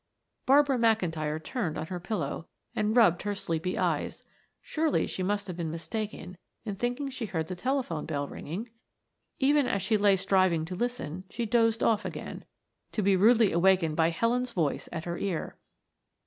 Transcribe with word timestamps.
Barbara 0.47 0.79
McIntyre 0.79 1.39
turned 1.43 1.77
on 1.77 1.85
her 1.85 1.99
pillow 1.99 2.47
and 2.75 2.95
rubbed 2.95 3.21
her 3.21 3.35
sleepy 3.35 3.77
eyes; 3.77 4.23
surely 4.59 5.05
she 5.05 5.21
had 5.21 5.55
been 5.55 5.69
mistaken 5.69 6.39
in 6.65 6.75
thinking 6.75 7.11
she 7.11 7.27
heard 7.27 7.45
the 7.49 7.55
telephone 7.55 8.07
bell 8.07 8.27
ringing. 8.27 8.71
Even 9.37 9.67
as 9.67 9.83
she 9.83 9.97
lay 9.97 10.15
striving 10.15 10.65
to 10.65 10.73
listen, 10.73 11.25
she 11.29 11.45
dozed 11.45 11.83
off 11.83 12.03
again, 12.03 12.45
to 12.93 13.03
be 13.03 13.15
rudely 13.15 13.51
awakened 13.51 13.95
by 13.95 14.09
Helen's 14.09 14.53
voice 14.53 14.89
at 14.91 15.03
her 15.05 15.19
ear. 15.19 15.55